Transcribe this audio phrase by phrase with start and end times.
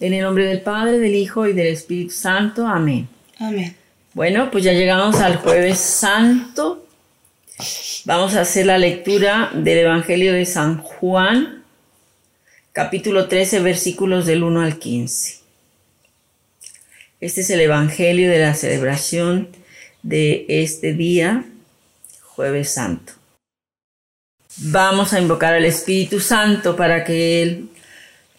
[0.00, 2.66] En el nombre del Padre, del Hijo y del Espíritu Santo.
[2.66, 3.08] Amén.
[3.38, 3.76] Amén.
[4.14, 6.86] Bueno, pues ya llegamos al jueves santo.
[8.04, 11.62] Vamos a hacer la lectura del Evangelio de San Juan,
[12.72, 15.40] capítulo 13, versículos del 1 al 15.
[17.20, 19.48] Este es el Evangelio de la celebración
[20.02, 21.44] de este día,
[22.22, 23.12] jueves santo.
[24.56, 27.68] Vamos a invocar al Espíritu Santo para que Él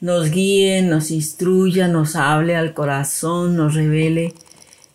[0.03, 4.33] nos guíe, nos instruya, nos hable al corazón, nos revele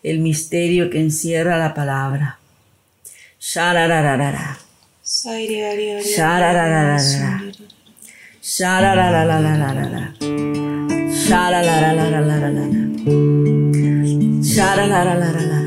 [0.02, 2.38] el misterio que encierra la palabra.
[3.40, 4.58] Shararararara.
[5.02, 6.98] Shararararara.
[8.42, 10.12] Shararararara.
[11.10, 12.18] Shararararara.
[14.42, 15.58] Shararararara.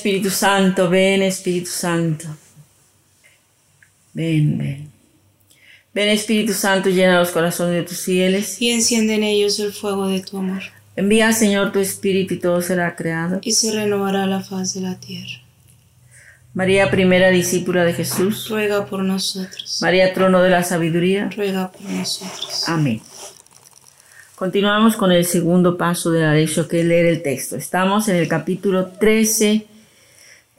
[0.00, 2.24] Espíritu Santo, ven Espíritu Santo.
[4.14, 4.90] Ven, ven.
[5.92, 8.62] Ven Espíritu Santo, llena los corazones de tus fieles.
[8.62, 10.62] Y enciende en ellos el fuego de tu amor,
[10.96, 13.40] Envía, Señor, tu Espíritu y todo será creado.
[13.42, 15.42] y se renovará la faz de la tierra.
[16.54, 18.48] María, primera discípula de Jesús.
[18.48, 19.80] Ruega por nosotros.
[19.82, 21.28] María, trono de la sabiduría.
[21.36, 22.64] Ruega por nosotros.
[22.68, 23.02] Amén.
[24.34, 27.56] Continuamos con el segundo paso de la lección, que es leer el texto.
[27.56, 29.66] Estamos en el capítulo 13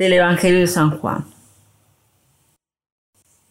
[0.02, 1.26] del Evangelio de San Juan.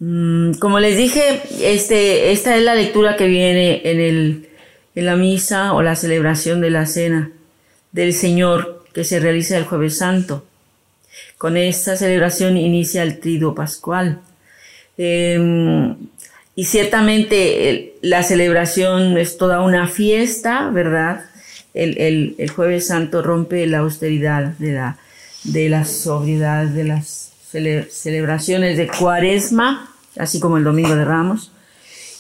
[0.01, 4.49] Mm, Como les dije, este, esta es la lectura que viene en, el,
[4.97, 7.31] en la misa o la celebración de la cena
[7.93, 10.45] del Señor que se realiza el jueves santo.
[11.39, 14.21] Con esta celebración inicia el triduo pascual.
[14.99, 15.97] Em,
[16.57, 21.25] y ciertamente la celebración es toda una fiesta, ¿verdad?
[21.75, 24.99] El, el- el jueves santo rompe la austeridad de la,
[25.45, 31.53] de la sobriedad de las cele- celebraciones de cuaresma, así como el domingo de ramos.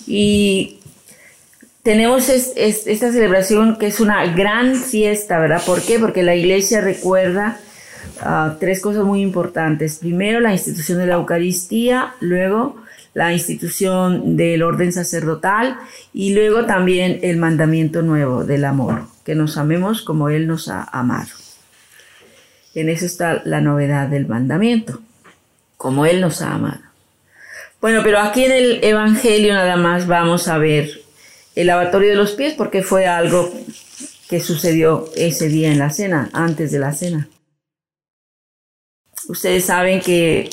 [0.06, 0.78] Y
[1.82, 5.62] tenemos es- es- esta celebración que es una gran fiesta, ¿verdad?
[5.64, 5.98] ¿Por qué?
[5.98, 7.58] Porque la iglesia recuerda
[8.22, 9.96] ah, tres cosas muy importantes.
[9.98, 12.76] Primero, la institución de la Eucaristía, luego
[13.14, 15.78] la institución del orden sacerdotal
[16.12, 20.82] y luego también el mandamiento nuevo del amor, que nos amemos como Él nos ha
[20.84, 21.28] amado.
[22.74, 25.00] En eso está la novedad del mandamiento,
[25.76, 26.80] como Él nos ha amado.
[27.80, 31.00] Bueno, pero aquí en el Evangelio nada más vamos a ver
[31.56, 33.52] el lavatorio de los pies porque fue algo
[34.28, 37.28] que sucedió ese día en la cena, antes de la cena.
[39.28, 40.50] Ustedes saben que,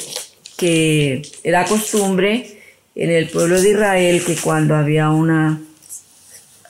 [0.58, 2.60] que era costumbre
[2.96, 5.62] en el pueblo de Israel que cuando había una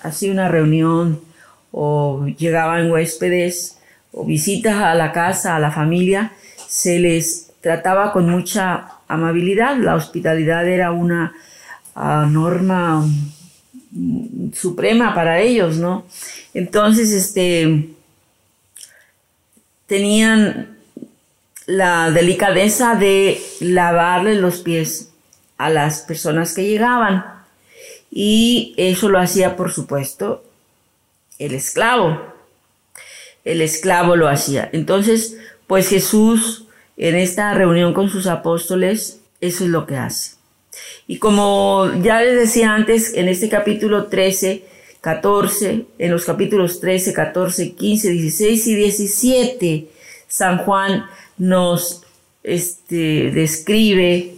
[0.03, 1.21] así una reunión
[1.71, 3.76] o llegaban huéspedes
[4.17, 6.31] o visitas a la casa, a la familia,
[6.67, 9.77] se les trataba con mucha amabilidad.
[9.77, 11.33] La hospitalidad era una
[11.93, 13.05] ah, norma
[13.91, 16.05] mm, suprema para ellos, ¿no?
[16.55, 17.89] Entonces, este,
[19.85, 20.77] tenían
[21.67, 25.11] la delicadeza de lavarle los pies
[25.59, 27.23] a las personas que llegaban.
[28.09, 30.43] Y eso lo hacía, por supuesto,
[31.37, 32.36] el esclavo.
[33.47, 34.69] El esclavo lo hacía.
[34.73, 36.65] Entonces, pues Jesús,
[36.97, 40.31] en esta reunión con sus apóstoles, eso es lo que hace.
[41.07, 44.63] Y como ya les decía antes, en este capítulo 13,
[45.01, 49.87] 14, en los capítulos 13, 14, 15, 16 y 17,
[50.27, 51.05] San Juan
[51.37, 52.03] nos
[52.43, 54.35] este, describe,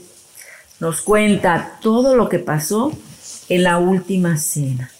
[0.79, 2.91] nos cuenta todo lo que pasó
[3.49, 4.91] en la última cena.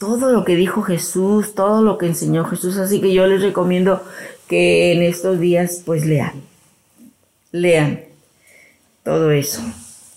[0.00, 2.78] Todo lo que dijo Jesús, todo lo que enseñó Jesús.
[2.78, 4.02] Así que yo les recomiendo
[4.48, 6.32] que en estos días pues lean.
[7.52, 8.00] Lean
[9.04, 9.60] todo eso.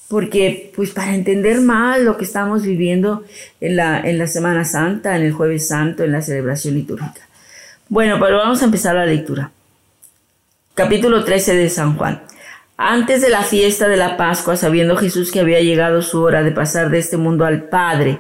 [0.07, 3.25] Porque pues para entender más lo que estamos viviendo
[3.59, 7.27] en la, en la Semana Santa, en el Jueves Santo, en la celebración litúrgica.
[7.89, 9.51] Bueno, pero vamos a empezar la lectura.
[10.75, 12.24] Capítulo 13 de San Juan.
[12.77, 16.51] Antes de la fiesta de la Pascua, sabiendo Jesús que había llegado su hora de
[16.51, 18.19] pasar de este mundo al Padre,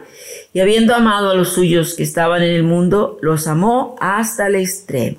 [0.53, 4.55] y habiendo amado a los suyos que estaban en el mundo, los amó hasta el
[4.55, 5.17] extremo.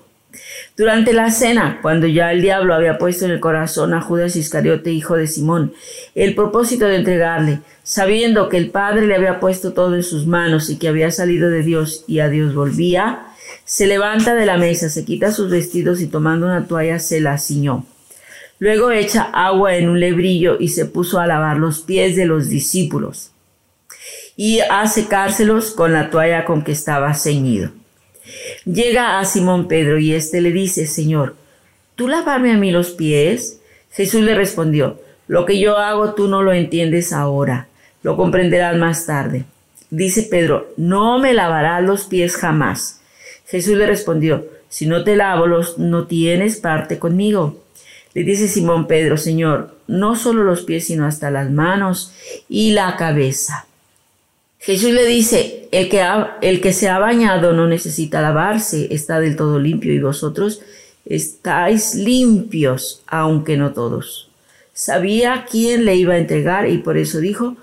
[0.76, 4.92] Durante la cena, cuando ya el diablo había puesto en el corazón a Judas Iscariote,
[4.92, 5.72] hijo de Simón,
[6.14, 10.70] el propósito de entregarle, sabiendo que el Padre le había puesto todo en sus manos
[10.70, 13.26] y que había salido de Dios y a Dios volvía,
[13.64, 17.38] se levanta de la mesa, se quita sus vestidos y tomando una toalla se la
[17.38, 17.84] ciñó.
[18.58, 22.48] Luego echa agua en un lebrillo y se puso a lavar los pies de los
[22.48, 23.33] discípulos
[24.36, 27.70] y a secárselos con la toalla con que estaba ceñido.
[28.64, 31.36] Llega a Simón Pedro y éste le dice, Señor,
[31.94, 33.60] ¿tú lavarme a mí los pies?
[33.92, 37.68] Jesús le respondió, lo que yo hago tú no lo entiendes ahora,
[38.02, 39.44] lo comprenderás más tarde.
[39.90, 43.00] Dice Pedro, no me lavarás los pies jamás.
[43.46, 47.62] Jesús le respondió, si no te lavo los, no tienes parte conmigo.
[48.14, 52.12] Le dice Simón Pedro, Señor, no solo los pies, sino hasta las manos
[52.48, 53.66] y la cabeza.
[54.64, 56.02] Jesús le dice, el que,
[56.40, 60.62] el que se ha bañado no necesita lavarse, está del todo limpio y vosotros
[61.04, 64.30] estáis limpios, aunque no todos.
[64.72, 67.58] Sabía quién le iba a entregar y por eso dijo,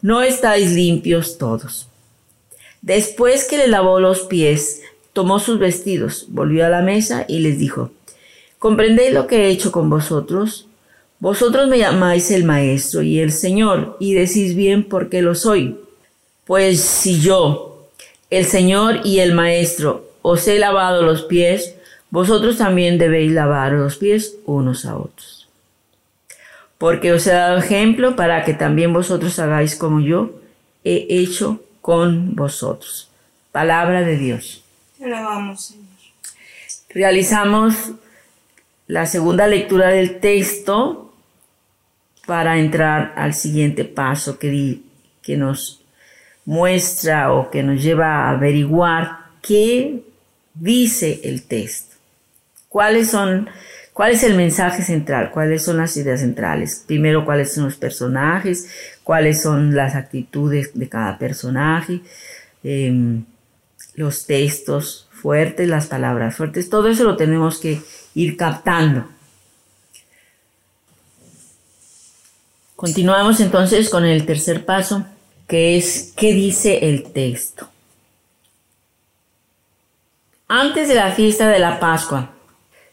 [0.00, 1.88] no estáis limpios todos.
[2.80, 4.80] Después que le lavó los pies,
[5.12, 7.90] tomó sus vestidos, volvió a la mesa y les dijo,
[8.58, 10.68] ¿comprendéis lo que he hecho con vosotros?
[11.20, 15.76] Vosotros me llamáis el Maestro y el Señor, y decís bien por qué lo soy.
[16.46, 17.88] Pues si yo,
[18.30, 21.74] el Señor y el Maestro, os he lavado los pies,
[22.10, 25.48] vosotros también debéis lavar los pies unos a otros.
[26.78, 30.30] Porque os he dado ejemplo para que también vosotros hagáis como yo
[30.84, 33.08] he hecho con vosotros.
[33.50, 34.62] Palabra de Dios.
[34.98, 35.86] Señor.
[36.90, 37.74] Realizamos
[38.86, 41.12] la segunda lectura del texto
[42.24, 44.78] para entrar al siguiente paso que,
[45.22, 45.80] que nos
[46.46, 50.02] muestra o que nos lleva a averiguar qué
[50.54, 51.96] dice el texto.
[52.68, 53.48] ¿Cuáles son,
[53.92, 55.30] cuál es el mensaje central?
[55.32, 56.84] ¿Cuáles son las ideas centrales?
[56.86, 58.68] Primero, cuáles son los personajes,
[59.02, 62.00] cuáles son las actitudes de cada personaje.
[62.62, 63.24] Em,
[63.94, 67.80] los textos fuertes, las palabras fuertes, todo eso lo tenemos que
[68.14, 69.08] ir captando.
[72.76, 75.06] Continuamos entonces con el tercer paso,
[75.46, 77.68] que es qué dice el texto.
[80.48, 82.30] Antes de la fiesta de la Pascua,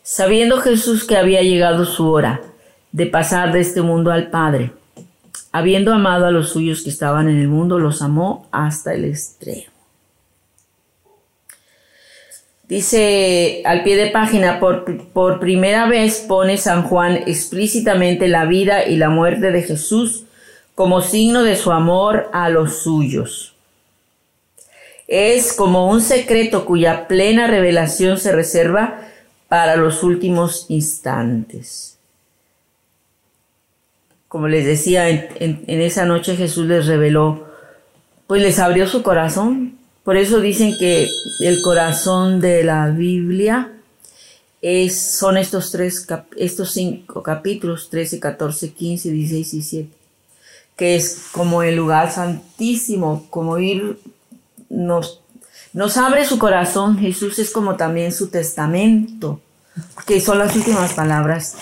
[0.01, 2.41] sabiendo Jesús que había llegado su hora
[2.91, 4.71] de pasar de este mundo al Padre,
[5.51, 9.71] habiendo amado a los suyos que estaban en el mundo, los amó hasta el extremo.
[12.67, 18.85] Dice al pie de página, por, por primera vez pone San Juan explícitamente la vida
[18.85, 20.25] y la muerte de Jesús
[20.75, 23.55] como signo de su amor a los suyos.
[25.07, 29.01] Es como un secreto cuya plena revelación se reserva
[29.47, 31.97] para los últimos instantes.
[34.27, 37.47] Como les decía, en, esa noche Jesús les reveló,
[38.25, 41.07] pues les abrió su corazón por eso dicen que
[41.39, 43.71] el corazón de la Biblia
[44.61, 50.02] es, son estos, tres, estos cinco capítulos, 13, 14, 15, 16 y 17,
[50.83, 53.99] que es como el lugar santísimo, como ir,
[54.69, 55.21] nos,
[55.71, 59.39] nos abre su corazón, Jesús es como también su testamento,
[60.05, 61.55] que son las últimas palabras,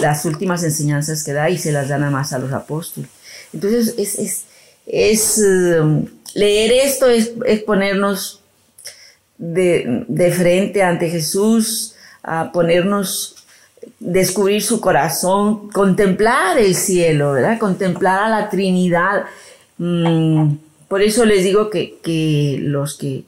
[0.00, 3.08] las últimas enseñanzas que da y se las dan a más a los apóstoles.
[3.52, 4.44] Entonces es, es,
[4.84, 6.04] es um,
[6.34, 8.40] leer esto es, es ponernos
[9.38, 11.94] de, de frente ante Jesús,
[12.24, 13.35] a ponernos,
[13.98, 17.58] descubrir su corazón, contemplar el cielo, ¿verdad?
[17.58, 19.24] Contemplar a la Trinidad.
[19.78, 20.54] Mm,
[20.88, 23.24] por eso les digo que, que, los que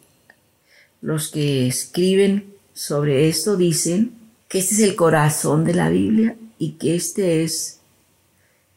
[1.01, 4.13] los que escriben sobre esto dicen
[4.49, 7.81] que este es el corazón de la Biblia y que este es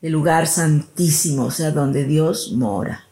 [0.01, 3.05] el lugar santísimo, o sea, donde Dios mora.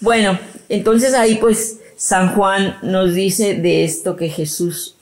[0.00, 0.38] Bueno,
[0.68, 4.96] entonces ahí pues San Juan nos dice de esto que Jesús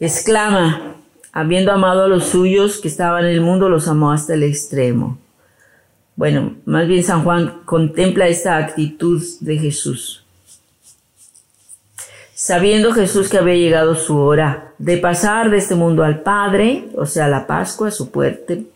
[0.00, 0.96] exclama,
[1.34, 5.18] habiendo amado a los suyos que estaban en el mundo, los amó hasta el extremo.
[6.14, 10.24] Bueno, más bien San Juan contempla esta actitud de Jesús.
[12.34, 17.04] Sabiendo Jesús que había llegado su hora de pasar de este mundo al Padre, o
[17.04, 18.66] sea, la Pascua, su puerte,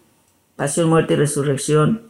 [0.56, 2.02] pasión, muerte y resurrección,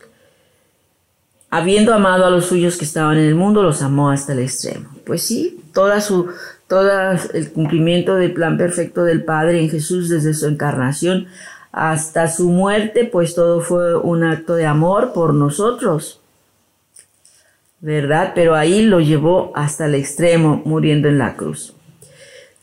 [1.51, 4.89] habiendo amado a los suyos que estaban en el mundo, los amó hasta el extremo.
[5.05, 6.31] Pues sí, toda su,
[6.69, 6.91] todo
[7.33, 11.27] el cumplimiento del plan perfecto del Padre en Jesús desde su encarnación
[11.73, 16.21] hasta su muerte, pues todo fue un acto de amor por nosotros.
[17.81, 18.33] ¿Verdad?
[18.35, 21.75] Pero ahí lo llevó hasta el extremo, muriendo en la cruz.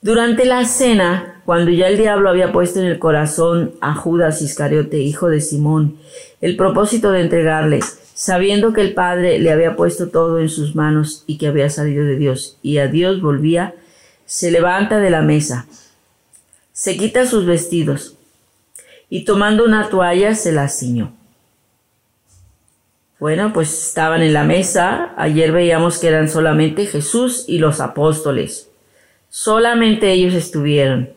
[0.01, 5.00] Durante la cena, cuando ya el diablo había puesto en el corazón a Judas Iscariote,
[5.00, 5.97] hijo de Simón,
[6.41, 7.79] el propósito de entregarle,
[8.13, 12.05] sabiendo que el Padre le había puesto todo en sus manos y que había salido
[12.05, 13.74] de Dios, y a Dios volvía,
[14.25, 15.67] se levanta de la mesa,
[16.74, 18.15] se quita sus vestidos,
[19.10, 21.13] y tomando una toalla se la ciñó.
[23.20, 28.70] Bueno, pues estaban en la mesa, ayer veíamos que eran solamente Jesús y los apóstoles.
[29.29, 31.10] Solamente ellos estuvieron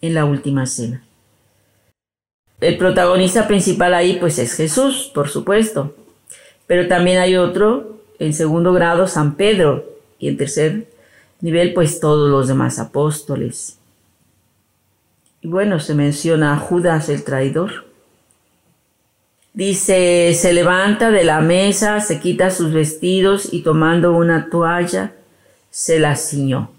[0.00, 1.02] en la última cena.
[2.60, 5.94] El protagonista principal ahí pues es Jesús, por supuesto.
[6.66, 9.84] Pero también hay otro, en segundo grado, San Pedro,
[10.18, 10.89] y en tercer
[11.40, 13.78] nivel, pues todos los demás apóstoles.
[15.40, 17.86] Y bueno, se menciona a Judas el traidor.
[19.52, 25.12] Dice, se levanta de la mesa, se quita sus vestidos y tomando una toalla,
[25.70, 26.70] se la ciñó.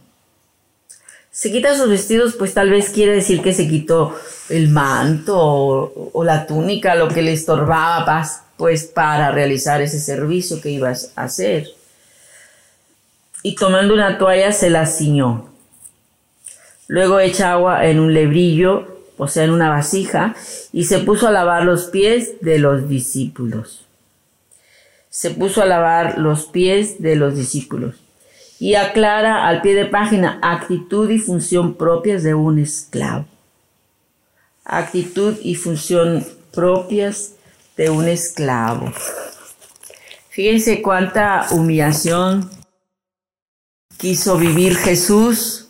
[1.32, 4.16] Se quita sus vestidos, pues tal vez quiere decir que se quitó
[4.50, 8.26] el manto o, o la túnica, lo que le estorbaba
[8.58, 11.68] pues para realizar ese servicio que ibas a hacer.
[13.44, 15.50] Y tomando una toalla se la ciñó.
[16.88, 20.36] Luego echa agua en un lebrillo, o sea, en una vasija,
[20.74, 23.86] y se puso a lavar los pies de los discípulos.
[25.10, 27.96] Se puso a lavar los pies de los discípulos.
[28.60, 33.26] Y aclara al pie de página actitud y función propias de un esclavo.
[34.66, 37.34] Actitud y función propias
[37.78, 38.92] de un esclavo.
[40.30, 42.50] Fíjense cuánta humillación
[44.02, 45.68] quiso vivir Jesús.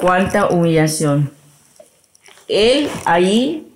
[0.00, 1.30] Cuánta humillación.
[2.48, 3.72] Él ahí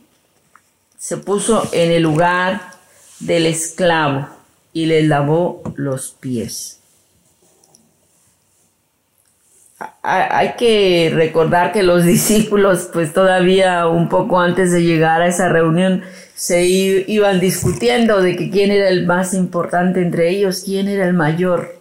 [0.99, 2.73] se puso en el lugar
[3.21, 4.29] del esclavo
[4.73, 6.75] y le lavó los pies.
[10.03, 15.49] hay que recordar que los discípulos, pues todavía un poco antes de llegar a esa
[15.49, 16.03] reunión,
[16.35, 21.15] se iban discutiendo de que quién era el más importante entre ellos, quién era el
[21.15, 21.78] mayor.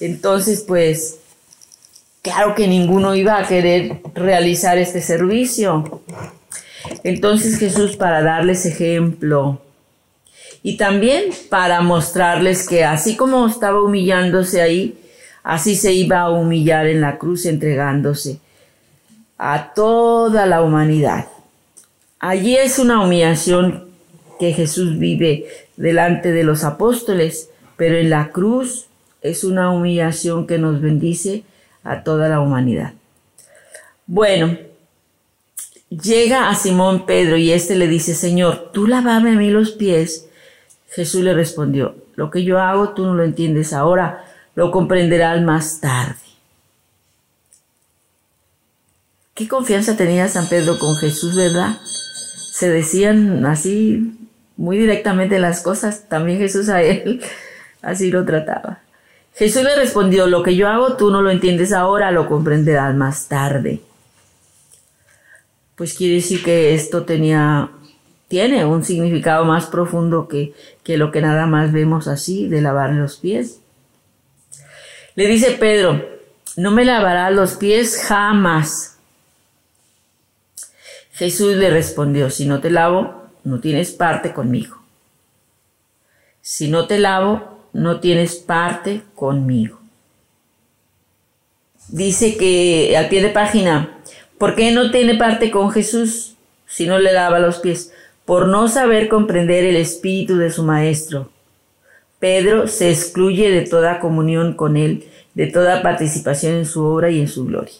[0.00, 1.18] Entonces, pues,
[2.22, 6.02] claro que ninguno iba a querer realizar este servicio.
[7.04, 9.60] Entonces Jesús, para darles ejemplo
[10.62, 14.98] y también para mostrarles que así como estaba humillándose ahí,
[15.48, 18.38] Así se iba a humillar en la cruz entregándose
[19.38, 21.28] a toda la humanidad.
[22.18, 23.88] Allí es una humillación
[24.38, 25.46] que Jesús vive
[25.78, 28.87] delante de los apóstoles, pero en la cruz
[29.22, 31.44] es una humillación que nos bendice
[31.84, 32.92] a toda la humanidad.
[34.06, 34.56] Bueno,
[35.90, 40.28] llega a Simón Pedro y éste le dice, Señor, ¿tú lavame a mí los pies?
[40.90, 45.80] Jesús le respondió, lo que yo hago tú no lo entiendes ahora, lo comprenderás más
[45.80, 46.16] tarde.
[49.34, 51.76] Qué confianza tenía San Pedro con Jesús, ¿verdad?
[52.52, 54.18] Se decían así
[54.56, 56.08] muy directamente las cosas.
[56.08, 57.22] También Jesús a él
[57.82, 58.80] así lo trataba.
[59.38, 63.28] Jesús le respondió, lo que yo hago tú no lo entiendes ahora, lo comprenderás más
[63.28, 63.80] tarde.
[65.76, 67.70] Pues quiere decir que esto tenía,
[68.26, 72.90] tiene un significado más profundo que, que lo que nada más vemos así, de lavar
[72.90, 73.60] los pies.
[75.14, 76.04] Le dice Pedro,
[76.56, 78.98] no me lavarás los pies jamás.
[81.12, 84.78] Jesús le respondió, si no te lavo, no tienes parte conmigo.
[86.40, 89.78] Si no te lavo, no tienes parte conmigo.
[91.88, 93.98] Dice que al pie de página,
[94.36, 96.34] ¿por qué no tiene parte con Jesús
[96.66, 97.92] si no le lava los pies?
[98.24, 101.30] Por no saber comprender el espíritu de su maestro.
[102.18, 107.20] Pedro se excluye de toda comunión con él, de toda participación en su obra y
[107.20, 107.74] en su gloria.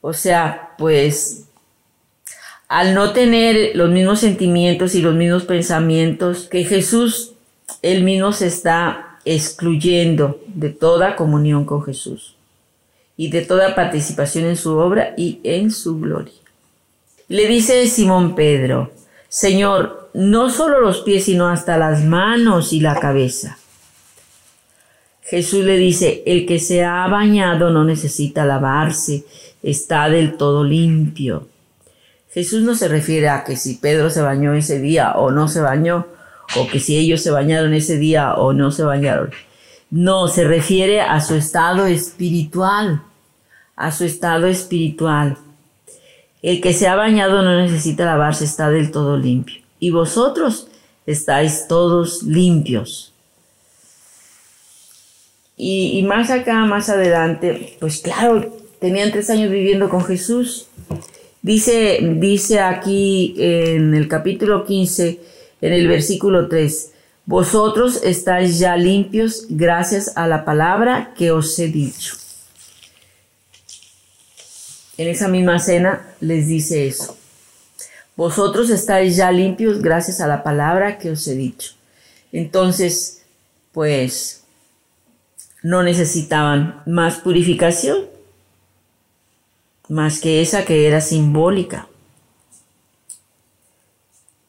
[0.00, 1.44] O sea, pues
[2.68, 7.33] al no tener los mismos sentimientos y los mismos pensamientos que Jesús,
[7.82, 12.36] él mismo se está excluyendo de toda comunión con Jesús
[13.16, 16.34] y de toda participación en su obra y en su gloria.
[17.28, 18.92] Le dice Simón Pedro,
[19.28, 23.58] Señor, no solo los pies, sino hasta las manos y la cabeza.
[25.22, 29.24] Jesús le dice, el que se ha bañado no necesita lavarse,
[29.62, 31.48] está del todo limpio.
[32.30, 35.60] Jesús no se refiere a que si Pedro se bañó ese día o no se
[35.60, 36.06] bañó,
[36.56, 39.30] o que si ellos se bañaron ese día o no se bañaron.
[39.90, 43.02] No, se refiere a su estado espiritual,
[43.76, 45.38] a su estado espiritual.
[46.42, 49.62] El que se ha bañado no necesita lavarse, está del todo limpio.
[49.78, 50.68] Y vosotros
[51.06, 53.12] estáis todos limpios.
[55.56, 60.66] Y, más acá, más adelante, pues claro, tenían tres años viviendo con Jesús.
[61.42, 65.20] Dice, dice aquí en el capítulo 15,
[65.60, 66.92] en el versículo 3,
[67.26, 72.16] vosotros estáis ya limpios gracias a la palabra que os he dicho
[74.96, 77.16] en esa misma cena les dice eso.
[78.16, 81.72] Vosotros estáis ya limpios gracias a la palabra que os he dicho.
[82.30, 83.22] Entonces,
[83.72, 84.44] pues,
[85.62, 88.06] no necesitaban más purificación,
[89.88, 91.88] más que esa que era simbólica.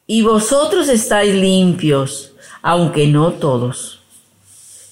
[0.06, 2.32] Y vosotros estáis limpios,
[2.62, 4.00] aunque no todos.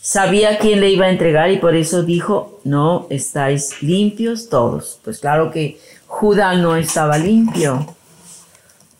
[0.00, 4.98] Sabía quién le iba a entregar y por eso dijo, no estáis limpios todos.
[5.04, 7.94] Pues claro que Judá no estaba limpio.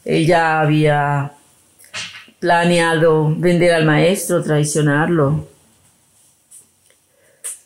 [0.05, 1.33] Ella había
[2.39, 5.47] planeado vender al maestro, traicionarlo.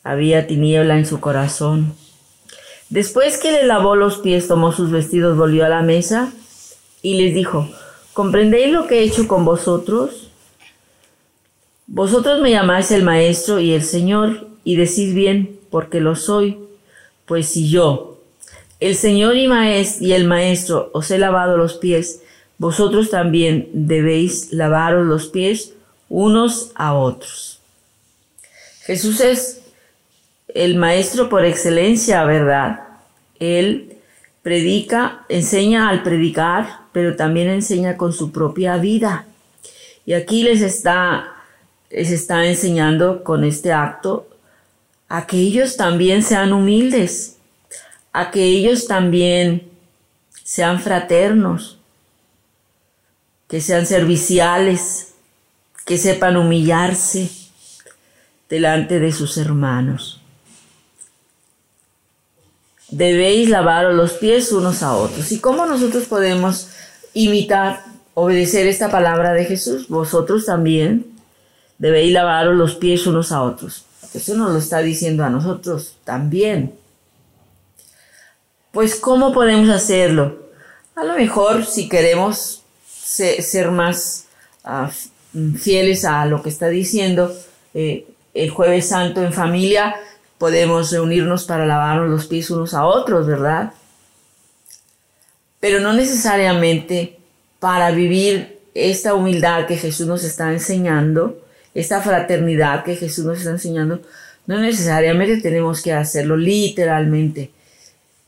[0.02, 1.94] Había tiniebla en su corazón.
[2.88, 6.32] Después que le lavó los pies, tomó sus vestidos, volvió a la mesa
[7.02, 7.68] y les dijo,
[8.18, 10.28] ¿comprendéis lo que he hecho con vosotros?
[11.86, 16.58] Vosotros me llamáis el Maestro y el Señor, y decís bien, porque lo soy.
[17.26, 18.18] Pues si yo,
[18.80, 19.46] el Señor y,
[20.00, 22.20] y el Maestro, os he lavado los pies,
[22.58, 25.74] vosotros también debéis lavaros los pies
[26.08, 27.60] unos a otros.
[28.80, 29.60] Jesús es
[30.48, 32.80] el Maestro por excelencia, ¿verdad?
[33.38, 33.97] Él
[34.42, 39.26] predica, enseña al predicar, pero también enseña con su propia vida.
[40.06, 41.34] Y aquí les está
[41.90, 44.28] les está enseñando con este acto
[45.08, 47.36] a que ellos también sean humildes,
[48.12, 49.70] a que ellos también
[50.44, 51.78] sean fraternos,
[53.48, 55.14] que sean serviciales,
[55.86, 57.30] que sepan humillarse
[58.50, 60.17] delante de sus hermanos.
[62.90, 65.30] Debéis lavaros los pies unos a otros.
[65.32, 66.68] ¿Y cómo nosotros podemos
[67.12, 69.88] imitar, obedecer esta palabra de Jesús?
[69.88, 71.06] Vosotros también
[71.78, 73.84] debéis lavaros los pies unos a otros.
[74.14, 76.72] Eso nos lo está diciendo a nosotros también.
[78.72, 80.48] Pues, ¿cómo podemos hacerlo?
[80.94, 84.26] A lo mejor, si queremos ser más
[84.64, 84.90] ah,
[85.58, 87.34] fieles a lo que está diciendo,
[87.74, 89.94] eh, el jueves santo en familia
[90.38, 93.72] podemos reunirnos para lavarnos los pies unos a otros, ¿verdad?
[95.60, 97.18] Pero no necesariamente
[97.58, 103.50] para vivir esta humildad que Jesús nos está enseñando, esta fraternidad que Jesús nos está
[103.50, 104.00] enseñando,
[104.46, 107.50] no necesariamente tenemos que hacerlo literalmente,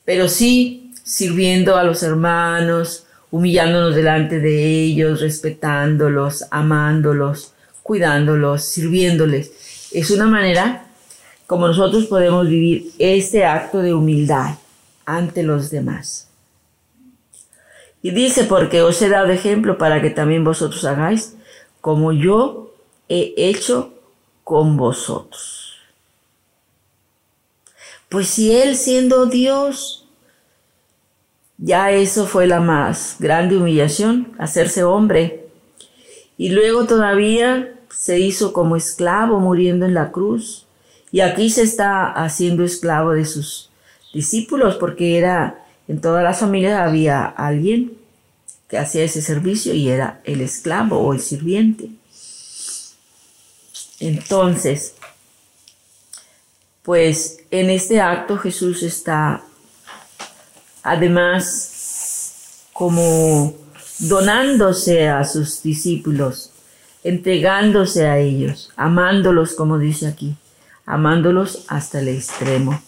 [0.05, 9.89] pero sí sirviendo a los hermanos, humillándonos delante de ellos, respetándolos, amándolos, cuidándolos, sirviéndoles.
[9.93, 10.90] Es una manera
[11.51, 14.55] como nosotros podemos vivir este acto de humildad
[15.05, 16.29] ante los demás.
[18.03, 21.35] Y dice, porque os he dado ejemplo para que también vosotros hagáis
[21.81, 22.73] como yo
[23.09, 23.93] he hecho
[24.45, 25.75] con vosotros.
[28.09, 30.07] Pues si Él siendo Dios,
[31.59, 35.49] ya eso fue la más grande humillación, hacerse hombre.
[36.39, 40.69] Y luego todavía se hizo como esclavo muriendo en la cruz.
[41.13, 43.71] Y aquí se está haciendo esclavo de sus
[44.13, 47.93] discípulos porque era, en todas las familias había alguien
[48.69, 51.91] que hacía ese servicio y era el esclavo o el sirviente.
[53.99, 54.95] Entonces,
[56.83, 59.43] pues en este acto Jesús está
[60.83, 63.55] además como
[63.99, 66.51] donándose a sus discípulos,
[67.05, 70.37] entregándose a ellos, amándolos como dice aquí,
[70.87, 72.81] amándolos hasta el extremo.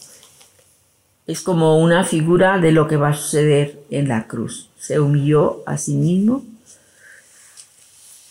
[1.27, 4.69] Es como una figura de lo que va a suceder en la cruz.
[4.79, 6.45] Se humilló a sí mismo,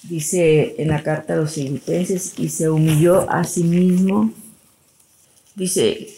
[0.03, 4.31] dice en la carta a los filipenses, y se humilló a sí mismo.
[5.55, 6.09] Dice,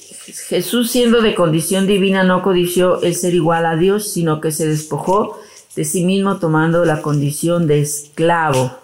[0.48, 4.68] Jesús siendo de condición divina no codició el ser igual a Dios, sino que se
[4.68, 5.40] despojó
[5.76, 8.78] de sí mismo tomando la condición de esclavo,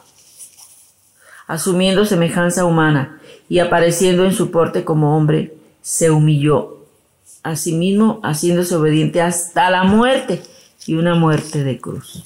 [1.48, 3.19] asumiendo semejanza humana
[3.50, 6.86] y apareciendo en su porte como hombre, se humilló
[7.42, 10.42] a sí mismo, haciéndose obediente hasta la muerte
[10.86, 12.24] y una muerte de cruz.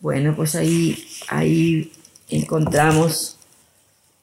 [0.00, 1.90] Bueno, pues ahí, ahí
[2.28, 3.38] encontramos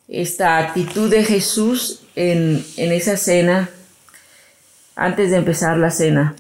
[0.08, 3.70] esta actitud de Jesús en, en esa cena,
[4.96, 6.36] antes de empezar la cena,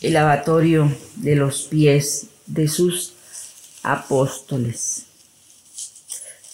[0.00, 3.12] el lavatorio de los pies de sus
[3.82, 5.06] apóstoles.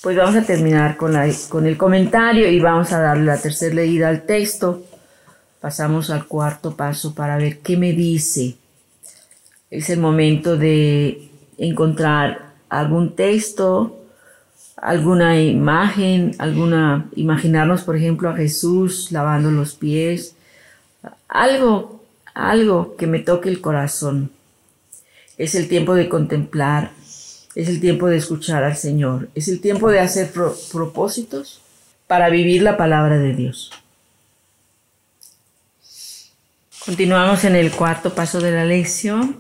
[0.02, 3.74] Pues vamos a terminar con, la, con el comentario y vamos a darle la tercera
[3.74, 4.82] leída al texto.
[5.60, 8.56] Pasamos al cuarto paso para ver qué me dice.
[9.70, 14.00] Es el momento de encontrar algún texto,
[14.76, 20.34] alguna imagen, alguna, imaginarnos por ejemplo a Jesús lavando los pies,
[21.28, 22.02] algo
[22.34, 24.30] algo que me toque el corazón.
[25.38, 26.90] Es el tiempo de contemplar,
[27.54, 30.30] es el tiempo de escuchar al Señor, es el tiempo de hacer
[30.72, 31.60] propósitos
[32.06, 33.70] para vivir la palabra de Dios.
[36.84, 39.36] Continuamos en el cuarto paso de la lección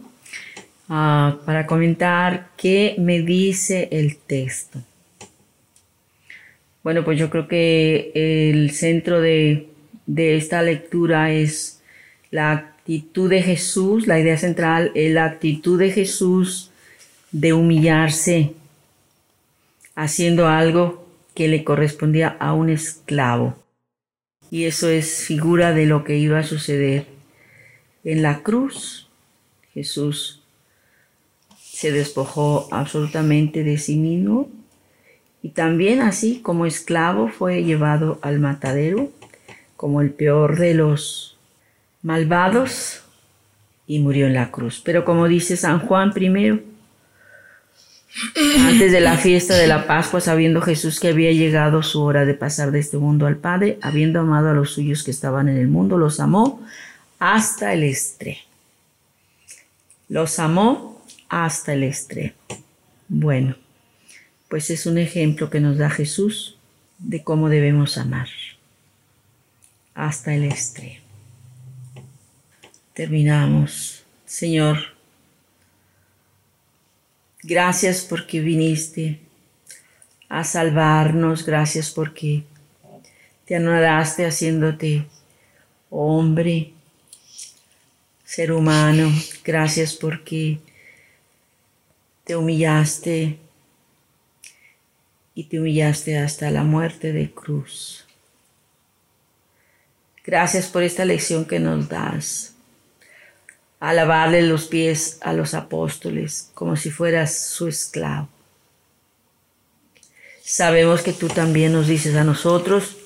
[0.88, 4.78] ah, para comentar qué me dice el texto.
[6.84, 9.68] Bueno, pues yo creo que el centro de,
[10.06, 11.80] de esta lectura es
[12.30, 16.71] la actitud de Jesús, la idea central es la actitud de Jesús
[17.32, 18.52] de humillarse
[19.94, 23.56] haciendo algo que le correspondía a un esclavo.
[24.50, 27.06] Y eso es figura de lo que iba a suceder
[28.04, 29.08] en la cruz.
[29.72, 30.42] Jesús
[31.58, 34.50] se despojó absolutamente de sí mismo
[35.42, 39.10] y también así como esclavo fue llevado al matadero
[39.76, 41.38] como el peor de los
[42.02, 43.02] malvados
[43.86, 44.82] y murió en la cruz.
[44.84, 46.60] Pero como dice San Juan primero,
[48.60, 52.34] antes de la fiesta de la Pascua, sabiendo Jesús que había llegado su hora de
[52.34, 55.68] pasar de este mundo al Padre, habiendo amado a los suyos que estaban en el
[55.68, 56.62] mundo, los amó
[57.18, 58.40] hasta el extremo.
[60.08, 62.34] Los amó hasta el extremo.
[63.08, 63.56] Bueno,
[64.48, 66.58] pues es un ejemplo que nos da Jesús
[66.98, 68.28] de cómo debemos amar
[69.94, 71.02] hasta el extremo
[72.94, 74.04] terminamos.
[74.26, 74.91] Señor,
[77.42, 79.20] gracias porque viniste
[80.28, 82.44] a salvarnos, gracias porque
[83.44, 85.06] te anadaste haciéndote
[85.90, 86.72] hombre,
[88.24, 89.12] ser humano,
[89.44, 90.58] gracias porque
[92.24, 93.38] te humillaste
[95.34, 98.06] y te humillaste hasta la muerte de cruz.
[100.24, 102.51] Gracias por esta lección que nos das
[103.82, 108.28] a lavarle los pies a los apóstoles como si fueras su esclavo.
[110.40, 112.96] Sabemos que tú también nos dices a nosotros,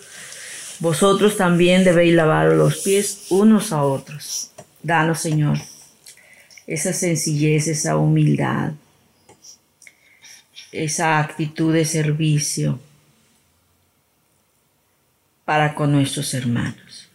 [0.80, 4.50] vosotros también debéis lavar los pies unos a otros.
[4.82, 5.56] Danos, Señor,
[6.66, 8.72] esa sencillez, esa humildad,
[10.72, 12.78] esa actitud de servicio
[15.46, 17.05] para con nuestros hermanos.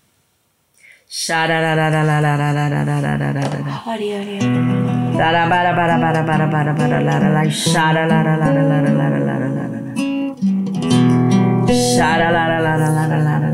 [1.13, 3.50] Sha da da da da da da da da da da da da da.
[3.52, 4.15] da audio.
[5.19, 7.19] Da da ba da ba da ba da ba da ba da ba da la
[7.19, 7.43] da la.
[7.52, 9.91] Sha da da da da da da da da da la da la.
[11.76, 13.50] Sha da da da da da da da la da.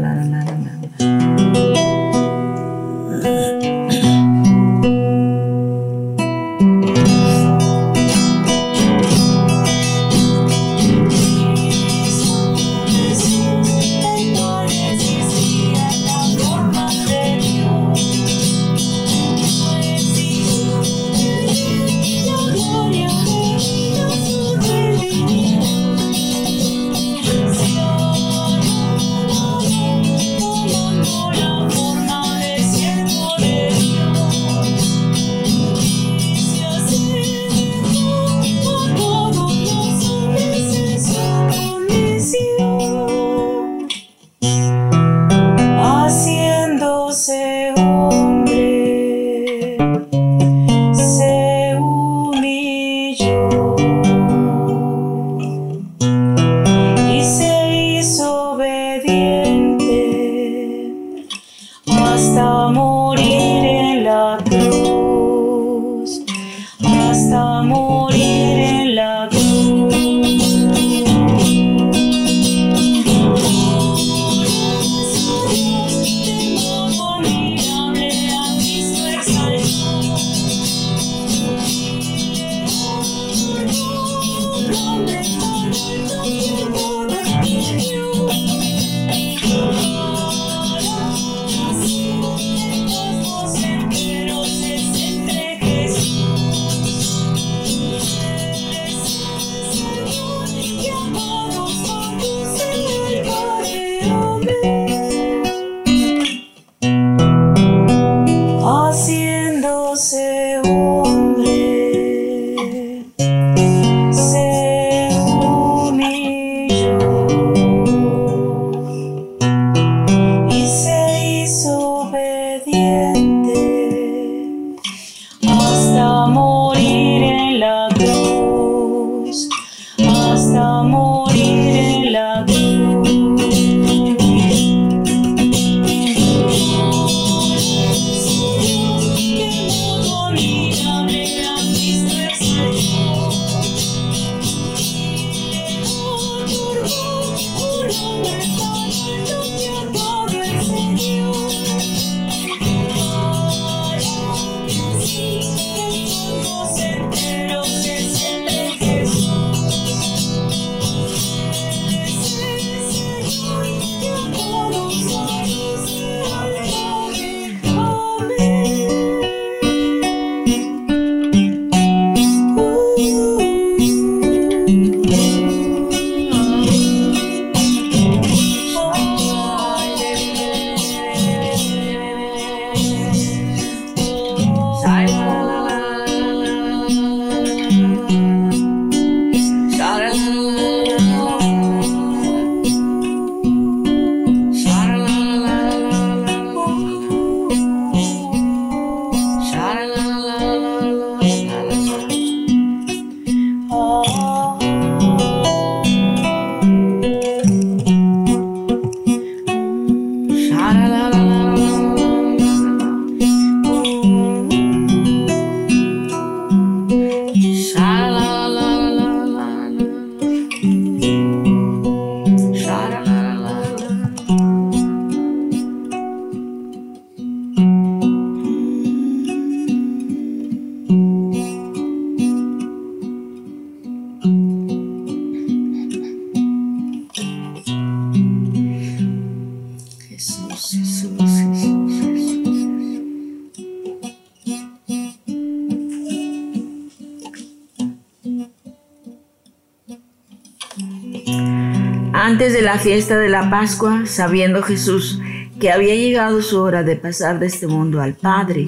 [252.38, 255.20] Antes de la fiesta de la Pascua, sabiendo Jesús
[255.60, 258.68] que había llegado su hora de pasar de este mundo al Padre,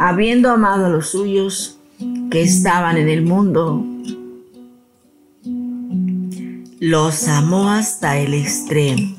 [0.00, 1.78] habiendo amado a los suyos
[2.28, 3.86] que estaban en el mundo,
[6.80, 9.14] los amó hasta el extremo.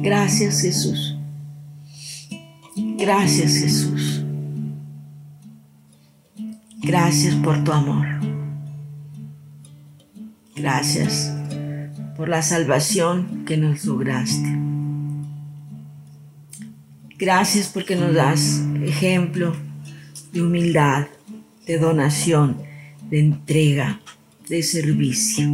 [0.00, 1.16] Gracias Jesús.
[2.76, 4.22] Gracias Jesús.
[6.84, 8.27] Gracias por tu amor.
[10.58, 11.32] Gracias
[12.16, 14.58] por la salvación que nos lograste.
[17.16, 19.54] Gracias porque nos das ejemplo
[20.32, 21.06] de humildad,
[21.66, 22.56] de donación,
[23.08, 24.00] de entrega,
[24.48, 25.48] de servicio.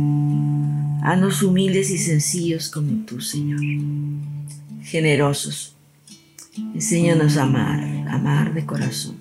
[1.02, 3.60] Haznos humildes y sencillos como tú, Señor.
[4.84, 5.76] Generosos.
[6.74, 9.16] Enséñanos a amar, amar de corazón.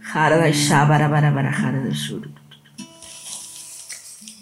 [0.00, 2.43] Jara shabara bara bara jara de sur.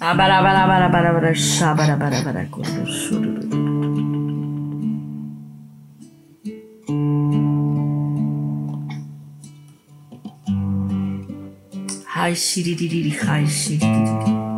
[0.02, 1.24] আবার আবার আবার আবার আবার
[1.66, 3.30] আবার আবার আবার করব শুরু।
[12.06, 14.51] হাই সিঁড়ি হাই সিঁড়ি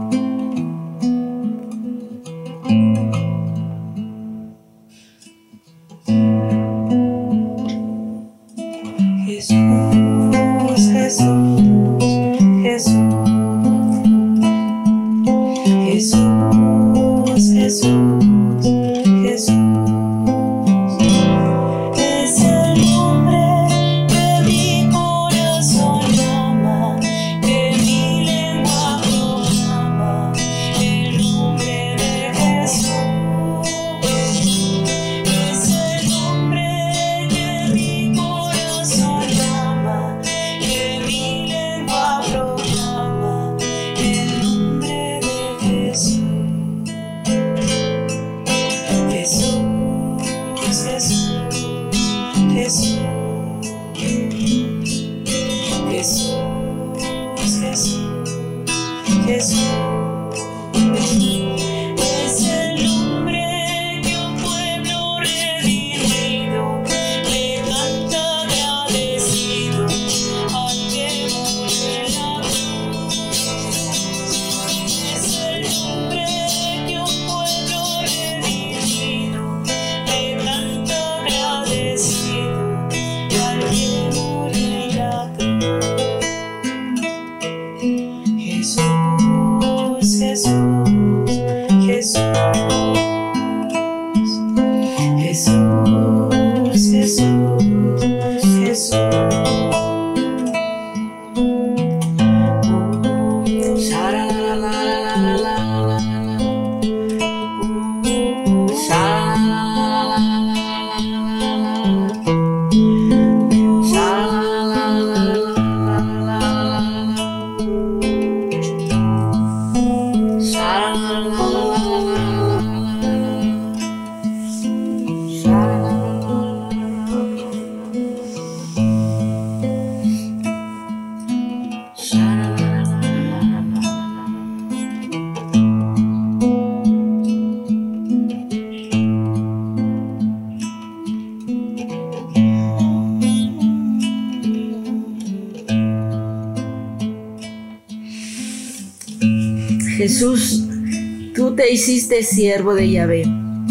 [152.23, 153.25] siervo de Yahvé,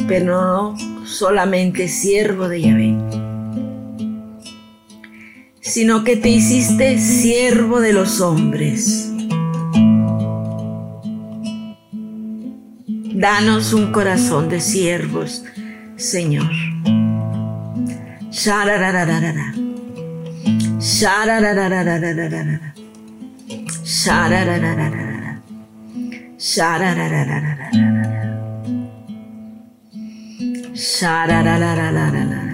[0.08, 0.76] pero no
[1.06, 2.96] solamente siervo de Yahvé,
[5.62, 9.10] sino que te hiciste siervo de los hombres.
[13.16, 15.46] Danos un corazón de siervos,
[15.96, 16.52] Señor.
[18.32, 19.54] Shararararara.
[20.80, 22.74] Shararararararara.
[23.86, 25.23] Sharararararara.
[26.46, 28.34] Sha da da da da da da da da.
[30.76, 32.53] Sha da da da da da da da.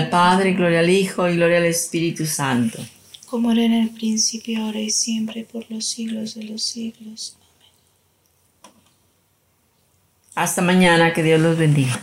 [0.00, 2.78] Al Padre, gloria al Hijo y gloria al Espíritu Santo.
[3.26, 7.36] Como era en el principio, ahora y siempre, por los siglos de los siglos.
[10.34, 12.00] Hasta mañana, que Dios los bendiga.